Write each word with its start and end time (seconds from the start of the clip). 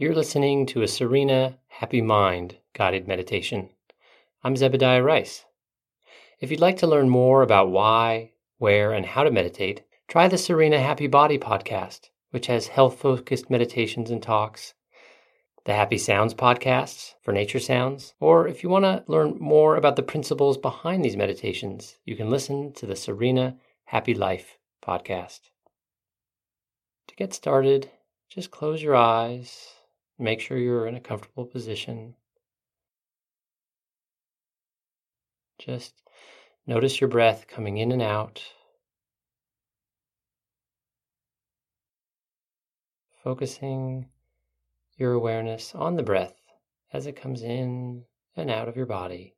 You're 0.00 0.14
listening 0.14 0.64
to 0.68 0.80
a 0.80 0.88
Serena 0.88 1.58
Happy 1.68 2.00
Mind 2.00 2.56
guided 2.72 3.06
meditation. 3.06 3.68
I'm 4.42 4.54
Zebediah 4.54 5.04
Rice. 5.04 5.44
If 6.40 6.50
you'd 6.50 6.58
like 6.58 6.78
to 6.78 6.86
learn 6.86 7.10
more 7.10 7.42
about 7.42 7.70
why, 7.70 8.32
where, 8.56 8.94
and 8.94 9.04
how 9.04 9.24
to 9.24 9.30
meditate, 9.30 9.82
try 10.08 10.26
the 10.26 10.38
Serena 10.38 10.80
Happy 10.80 11.06
Body 11.06 11.36
podcast, 11.36 12.08
which 12.30 12.46
has 12.46 12.68
health 12.68 12.98
focused 12.98 13.50
meditations 13.50 14.10
and 14.10 14.22
talks, 14.22 14.72
the 15.66 15.74
Happy 15.74 15.98
Sounds 15.98 16.32
podcasts 16.32 17.12
for 17.20 17.32
nature 17.32 17.60
sounds, 17.60 18.14
or 18.20 18.48
if 18.48 18.62
you 18.62 18.70
want 18.70 18.86
to 18.86 19.04
learn 19.06 19.36
more 19.38 19.76
about 19.76 19.96
the 19.96 20.02
principles 20.02 20.56
behind 20.56 21.04
these 21.04 21.14
meditations, 21.18 21.98
you 22.06 22.16
can 22.16 22.30
listen 22.30 22.72
to 22.72 22.86
the 22.86 22.96
Serena 22.96 23.58
Happy 23.84 24.14
Life 24.14 24.56
podcast. 24.82 25.50
To 27.08 27.14
get 27.16 27.34
started, 27.34 27.90
just 28.30 28.50
close 28.50 28.82
your 28.82 28.96
eyes. 28.96 29.74
Make 30.20 30.42
sure 30.42 30.58
you're 30.58 30.86
in 30.86 30.96
a 30.96 31.00
comfortable 31.00 31.46
position. 31.46 32.14
Just 35.58 35.94
notice 36.66 37.00
your 37.00 37.08
breath 37.08 37.46
coming 37.48 37.78
in 37.78 37.90
and 37.90 38.02
out. 38.02 38.42
Focusing 43.24 44.10
your 44.98 45.14
awareness 45.14 45.74
on 45.74 45.96
the 45.96 46.02
breath 46.02 46.36
as 46.92 47.06
it 47.06 47.16
comes 47.16 47.42
in 47.42 48.04
and 48.36 48.50
out 48.50 48.68
of 48.68 48.76
your 48.76 48.84
body. 48.84 49.34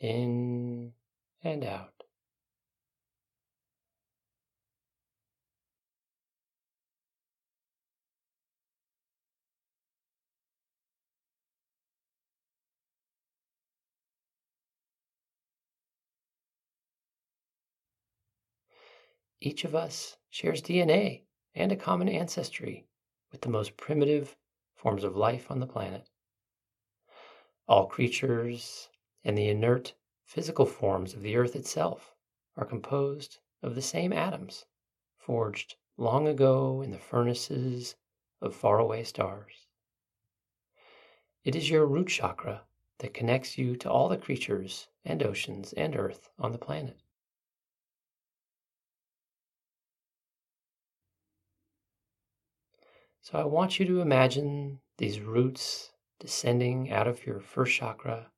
In 0.00 0.92
and 1.42 1.64
out. 1.64 1.92
Each 19.42 19.64
of 19.64 19.74
us 19.74 20.18
shares 20.28 20.60
DNA 20.60 21.24
and 21.54 21.72
a 21.72 21.76
common 21.76 22.10
ancestry 22.10 22.86
with 23.32 23.40
the 23.40 23.48
most 23.48 23.78
primitive 23.78 24.36
forms 24.74 25.02
of 25.02 25.16
life 25.16 25.50
on 25.50 25.60
the 25.60 25.66
planet. 25.66 26.10
All 27.66 27.86
creatures 27.86 28.89
and 29.24 29.36
the 29.36 29.48
inert 29.48 29.94
physical 30.24 30.66
forms 30.66 31.14
of 31.14 31.22
the 31.22 31.36
earth 31.36 31.56
itself 31.56 32.14
are 32.56 32.64
composed 32.64 33.38
of 33.62 33.74
the 33.74 33.82
same 33.82 34.12
atoms 34.12 34.64
forged 35.16 35.76
long 35.96 36.26
ago 36.26 36.80
in 36.82 36.90
the 36.90 36.98
furnaces 36.98 37.96
of 38.40 38.54
faraway 38.54 39.04
stars. 39.04 39.66
It 41.44 41.54
is 41.54 41.70
your 41.70 41.86
root 41.86 42.08
chakra 42.08 42.62
that 42.98 43.14
connects 43.14 43.58
you 43.58 43.76
to 43.76 43.90
all 43.90 44.08
the 44.08 44.16
creatures 44.16 44.88
and 45.04 45.22
oceans 45.22 45.72
and 45.74 45.96
earth 45.96 46.30
on 46.38 46.52
the 46.52 46.58
planet. 46.58 46.98
So 53.22 53.38
I 53.38 53.44
want 53.44 53.78
you 53.78 53.86
to 53.86 54.00
imagine 54.00 54.80
these 54.96 55.20
roots 55.20 55.92
descending 56.18 56.90
out 56.90 57.06
of 57.06 57.24
your 57.26 57.40
first 57.40 57.74
chakra 57.74 58.30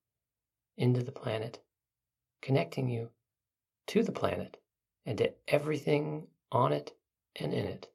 into 0.83 1.01
the 1.01 1.13
planet, 1.13 1.61
connecting 2.41 2.89
you 2.89 3.09
to 3.87 4.03
the 4.03 4.11
planet 4.11 4.57
and 5.07 5.17
to 5.17 5.33
everything 5.47 6.27
on 6.51 6.73
it 6.73 6.91
and 7.37 7.55
in 7.55 7.65
it. 7.67 7.89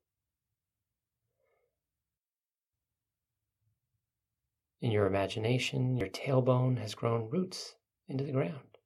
In 4.80 4.90
your 4.92 5.06
imagination, 5.06 5.98
your 5.98 6.08
tailbone 6.08 6.78
has 6.78 6.96
grown 6.96 7.30
roots 7.30 7.76
into 8.08 8.24
the 8.24 8.32
ground. 8.32 8.78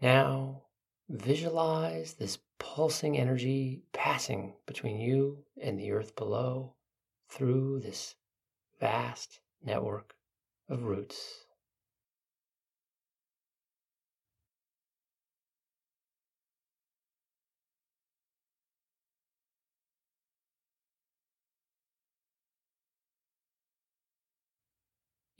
Now, 0.00 0.67
visualize 1.08 2.14
this 2.14 2.38
pulsing 2.58 3.16
energy 3.18 3.82
passing 3.92 4.54
between 4.66 4.98
you 4.98 5.44
and 5.60 5.78
the 5.78 5.90
earth 5.90 6.14
below 6.16 6.74
through 7.28 7.80
this 7.80 8.14
vast 8.80 9.40
network 9.64 10.14
of 10.68 10.84
roots. 10.84 11.44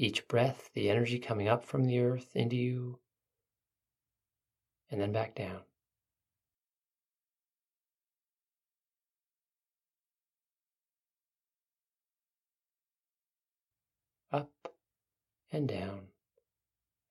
Each 0.01 0.27
breath, 0.29 0.71
the 0.75 0.89
energy 0.91 1.19
coming 1.19 1.49
up 1.49 1.65
from 1.65 1.85
the 1.85 1.99
earth 1.99 2.37
into 2.37 2.55
you 2.55 3.01
and 4.91 5.01
then 5.01 5.13
back 5.13 5.35
down. 5.35 5.61
Up 14.31 14.51
and 15.51 15.67
down 15.67 16.01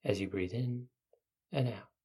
as 0.04 0.20
you 0.20 0.28
breathe 0.28 0.52
in 0.52 0.86
and 1.52 1.68
out. 1.68 1.97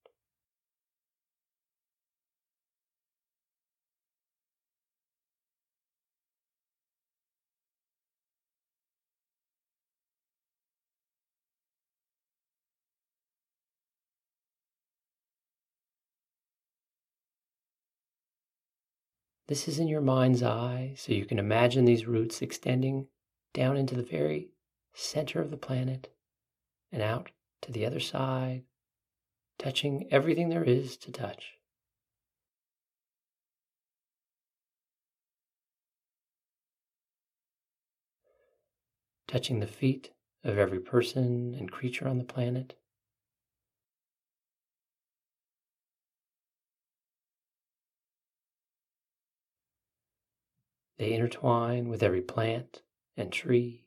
This 19.53 19.67
is 19.67 19.77
in 19.77 19.87
your 19.87 20.01
mind's 20.01 20.41
eye, 20.41 20.93
so 20.97 21.13
you 21.13 21.27
can 21.27 21.37
imagine 21.37 21.85
these 21.85 22.07
roots 22.07 22.41
extending 22.41 23.05
down 23.53 23.77
into 23.77 23.93
the 23.93 24.01
very 24.01 24.49
center 24.95 25.41
of 25.41 25.51
the 25.51 25.57
planet 25.57 26.11
and 26.91 27.03
out 27.03 27.29
to 27.61 27.71
the 27.71 27.85
other 27.85 27.99
side, 27.99 28.63
touching 29.59 30.07
everything 30.09 30.49
there 30.49 30.63
is 30.63 30.97
to 30.97 31.11
touch. 31.11 31.59
Touching 39.27 39.59
the 39.59 39.67
feet 39.67 40.13
of 40.43 40.57
every 40.57 40.79
person 40.79 41.53
and 41.53 41.71
creature 41.71 42.07
on 42.07 42.17
the 42.17 42.23
planet. 42.23 42.73
They 51.03 51.11
intertwine 51.11 51.89
with 51.89 52.01
every 52.01 52.21
plant 52.21 52.81
and 53.17 53.29
tree. 53.29 53.83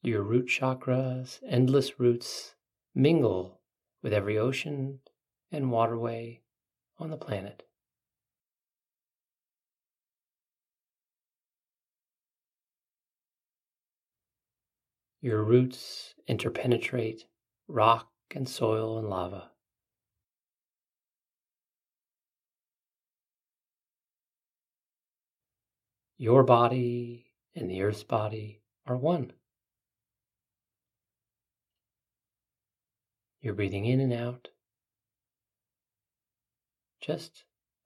Your 0.00 0.22
root 0.22 0.46
chakra's 0.48 1.40
endless 1.46 2.00
roots 2.00 2.54
mingle 2.94 3.60
with 4.02 4.14
every 4.14 4.38
ocean 4.38 5.00
and 5.52 5.70
waterway 5.70 6.40
on 6.98 7.10
the 7.10 7.18
planet. 7.18 7.68
Your 15.20 15.44
roots 15.44 16.14
interpenetrate 16.26 17.26
rock 17.70 18.08
and 18.34 18.48
soil 18.48 18.98
and 18.98 19.08
lava. 19.08 19.50
Your 26.18 26.42
body 26.42 27.26
and 27.54 27.70
the 27.70 27.82
earth's 27.82 28.04
body 28.04 28.60
are 28.86 28.96
one. 28.96 29.32
You're 33.40 33.54
breathing 33.54 33.86
in 33.86 34.00
and 34.00 34.12
out, 34.12 34.48
just 37.00 37.44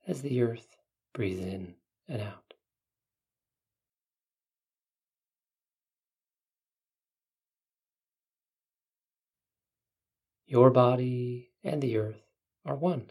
as 0.08 0.22
the 0.22 0.42
earth 0.42 0.76
breathes 1.12 1.44
in 1.44 1.74
and 2.08 2.22
out. 2.22 2.43
Your 10.46 10.70
body 10.70 11.50
and 11.62 11.82
the 11.82 11.96
earth 11.96 12.22
are 12.64 12.76
one. 12.76 13.10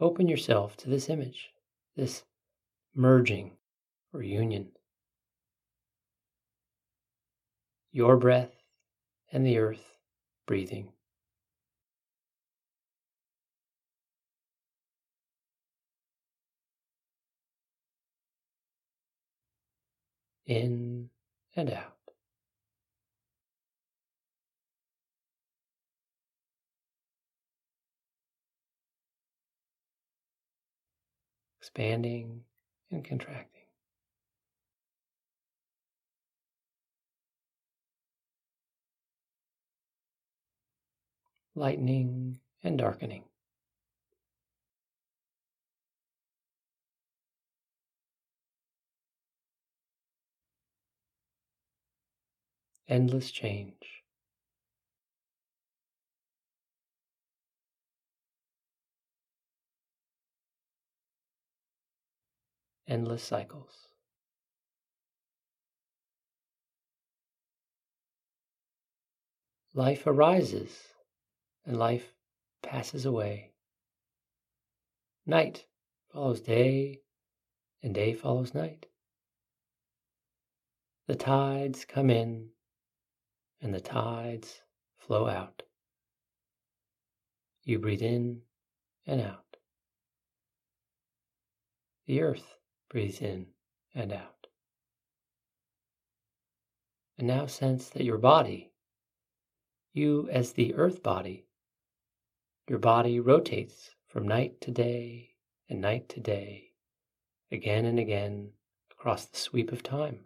Open 0.00 0.28
yourself 0.28 0.76
to 0.78 0.88
this 0.88 1.08
image, 1.08 1.50
this 1.96 2.22
merging 2.94 3.56
or 4.12 4.22
union. 4.22 4.72
Your 7.90 8.16
breath 8.16 8.54
and 9.32 9.44
the 9.44 9.58
earth 9.58 9.84
breathing. 10.46 10.92
In 20.46 21.10
and 21.56 21.70
out. 21.70 21.97
Expanding 31.68 32.40
and 32.90 33.04
contracting. 33.04 33.60
Lightening 41.54 42.38
and 42.64 42.78
darkening. 42.78 43.24
Endless 52.88 53.30
change. 53.30 53.97
Endless 62.88 63.22
cycles. 63.22 63.88
Life 69.74 70.06
arises 70.06 70.70
and 71.64 71.76
life 71.76 72.14
passes 72.62 73.04
away. 73.04 73.52
Night 75.26 75.66
follows 76.12 76.40
day 76.40 77.00
and 77.82 77.94
day 77.94 78.14
follows 78.14 78.54
night. 78.54 78.86
The 81.06 81.14
tides 81.14 81.84
come 81.84 82.10
in 82.10 82.48
and 83.60 83.72
the 83.72 83.80
tides 83.80 84.62
flow 84.96 85.28
out. 85.28 85.62
You 87.64 87.78
breathe 87.78 88.02
in 88.02 88.42
and 89.06 89.20
out. 89.20 89.56
The 92.06 92.22
earth 92.22 92.57
Breathe 92.90 93.20
in 93.20 93.46
and 93.94 94.12
out. 94.12 94.46
And 97.18 97.26
now 97.26 97.46
sense 97.46 97.90
that 97.90 98.04
your 98.04 98.16
body, 98.16 98.72
you 99.92 100.28
as 100.30 100.52
the 100.52 100.74
earth 100.74 101.02
body, 101.02 101.46
your 102.68 102.78
body 102.78 103.20
rotates 103.20 103.90
from 104.06 104.26
night 104.26 104.60
to 104.62 104.70
day 104.70 105.30
and 105.68 105.80
night 105.80 106.08
to 106.10 106.20
day, 106.20 106.72
again 107.50 107.84
and 107.84 107.98
again 107.98 108.52
across 108.90 109.26
the 109.26 109.38
sweep 109.38 109.72
of 109.72 109.82
time. 109.82 110.20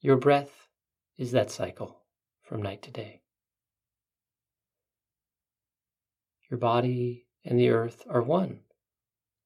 Your 0.00 0.16
breath 0.16 0.68
is 1.16 1.30
that 1.30 1.50
cycle 1.50 2.02
from 2.42 2.60
night 2.60 2.82
to 2.82 2.90
day. 2.90 3.22
Your 6.50 6.58
body 6.58 7.26
and 7.44 7.58
the 7.58 7.70
earth 7.70 8.02
are 8.08 8.22
one 8.22 8.60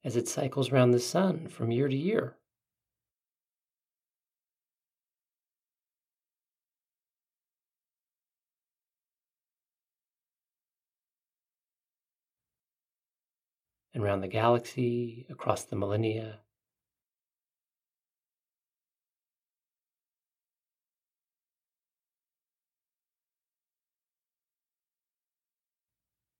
as 0.06 0.14
it 0.14 0.28
cycles 0.28 0.70
around 0.70 0.92
the 0.92 1.00
sun 1.00 1.48
from 1.48 1.72
year 1.72 1.88
to 1.88 1.96
year. 1.96 2.36
And 13.92 14.04
around 14.04 14.20
the 14.20 14.28
galaxy, 14.28 15.26
across 15.28 15.64
the 15.64 15.74
millennia, 15.74 16.38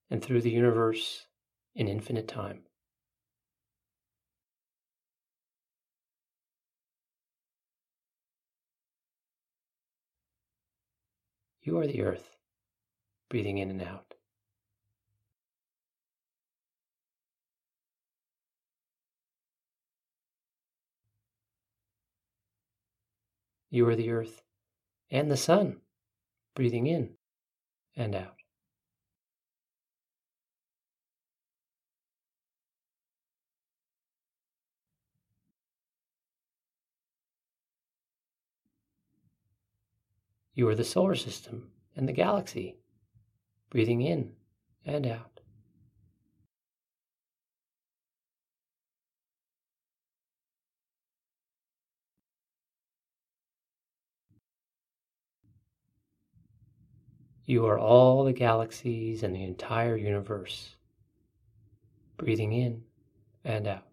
and 0.09 0.23
through 0.23 0.43
the 0.43 0.51
universe 0.51 1.27
in 1.75 1.89
infinite 1.89 2.29
time. 2.29 2.61
You 11.67 11.81
are 11.81 11.87
the 11.89 12.03
earth, 12.03 12.37
breathing 13.29 13.59
in 13.59 13.71
and 13.71 13.83
out. 13.83 14.15
You 23.69 23.89
are 23.89 23.97
the 23.97 24.11
earth 24.11 24.43
and 25.11 25.29
the 25.29 25.37
sun, 25.37 25.81
breathing 26.55 26.87
in 26.87 27.17
and 27.97 28.15
out. 28.15 28.36
You 40.57 40.67
are 40.71 40.75
the 40.75 40.85
solar 40.85 41.15
system 41.15 41.71
and 41.97 42.09
the 42.09 42.15
galaxy, 42.15 42.79
breathing 43.69 44.01
in 44.01 44.33
and 44.87 45.07
out. 45.07 45.41
You 57.45 57.67
are 57.67 57.79
all 57.79 58.25
the 58.25 58.33
galaxies 58.33 59.23
and 59.23 59.37
the 59.37 59.45
entire 59.45 59.97
universe, 59.97 60.75
breathing 62.17 62.55
in 62.55 62.83
and 63.45 63.69
out. 63.69 63.86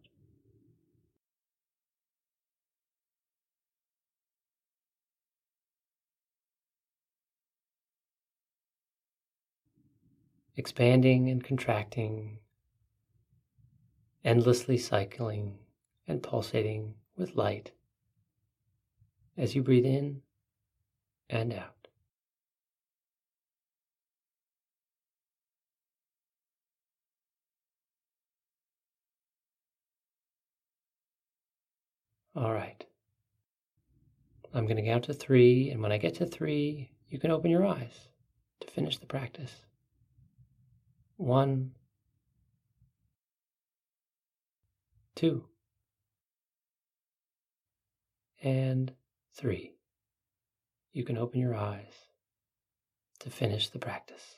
Expanding 10.56 11.30
and 11.30 11.44
contracting, 11.44 12.40
endlessly 14.24 14.78
cycling 14.78 15.58
and 16.08 16.22
pulsating 16.22 16.94
with 17.18 17.36
light 17.36 17.72
as 19.38 19.56
you 19.56 19.64
breathe 19.64 19.86
in 19.86 20.22
and 21.30 21.54
out. 21.54 21.88
All 32.36 32.54
right. 32.54 32.84
I'm 34.56 34.66
going 34.66 34.78
to 34.78 34.84
count 34.84 35.06
to 35.06 35.14
three, 35.14 35.70
and 35.70 35.82
when 35.82 35.92
I 35.92 35.98
get 35.98 36.16
to 36.16 36.26
three, 36.26 36.92
you 37.10 37.20
can 37.20 37.32
open 37.32 37.52
your 37.52 37.66
eyes 37.66 38.10
to 38.60 38.68
finish 38.68 38.98
the 38.98 39.06
practice 39.06 39.52
one, 41.24 41.72
two, 45.16 45.46
and 48.44 48.92
three. 49.34 49.72
You 50.92 51.06
can 51.06 51.18
open 51.18 51.40
your 51.40 51.56
eyes 51.56 51.94
to 53.20 53.30
finish 53.30 53.70
the 53.70 53.80
practice. 53.80 54.38